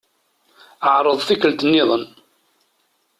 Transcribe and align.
Ɛṛeḍ 0.95 1.19
tikkelt-nniḍen. 1.27 2.03